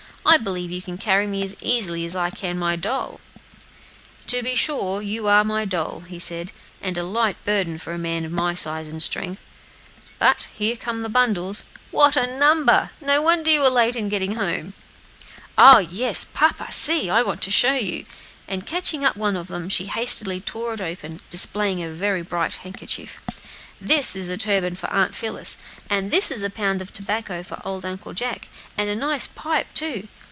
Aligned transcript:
"I 0.23 0.37
believe 0.37 0.69
you 0.69 0.83
can 0.83 0.99
carry 0.99 1.25
me 1.25 1.41
as 1.41 1.57
easily 1.61 2.05
as 2.05 2.15
I 2.15 2.29
can 2.29 2.57
my 2.59 2.75
doll." 2.75 3.19
"To 4.27 4.43
be 4.43 4.53
sure; 4.53 5.01
you 5.01 5.27
are 5.27 5.43
my 5.43 5.65
doll," 5.65 6.03
said 6.19 6.51
he, 6.51 6.55
"and 6.79 6.95
a 6.95 7.01
very 7.01 7.11
light 7.11 7.37
burden 7.43 7.79
for 7.79 7.91
a 7.91 7.97
man 7.97 8.23
of 8.23 8.31
my 8.31 8.53
size 8.53 8.87
and 8.87 9.01
strength. 9.01 9.41
But 10.19 10.47
here 10.53 10.75
come 10.77 11.01
the 11.01 11.09
bundles! 11.09 11.63
what 11.89 12.15
a 12.15 12.37
number! 12.37 12.91
no 13.01 13.19
wonder 13.23 13.49
you 13.49 13.61
were 13.61 13.69
late 13.69 13.95
in 13.95 14.09
getting 14.09 14.35
home." 14.35 14.73
"Oh! 15.57 15.79
yes, 15.79 16.23
papa 16.23 16.71
see! 16.71 17.09
I 17.09 17.23
want 17.23 17.41
to 17.41 17.51
show 17.51 17.73
you!" 17.73 18.05
and 18.47 18.63
catching 18.67 19.03
up 19.03 19.17
one 19.17 19.35
of 19.35 19.47
them, 19.47 19.69
she 19.69 19.87
hastily 19.87 20.39
tore 20.39 20.75
it 20.75 20.81
open, 20.81 21.19
displaying 21.31 21.81
a 21.83 21.89
very 21.89 22.23
gay 22.23 22.49
handkerchief. 22.61 23.19
"This 23.83 24.15
is 24.15 24.29
a 24.29 24.37
turban 24.37 24.75
for 24.75 24.87
Aunt 24.91 25.15
Phillis; 25.15 25.57
and 25.89 26.11
this 26.11 26.29
is 26.29 26.43
a 26.43 26.51
pound 26.51 26.83
of 26.83 26.93
tobacco 26.93 27.41
for 27.41 27.59
old 27.65 27.83
Uncle 27.83 28.13
Jack, 28.13 28.47
and 28.77 28.87
a 28.87 28.95
nice 28.95 29.25
pipe, 29.25 29.73
too. 29.73 30.07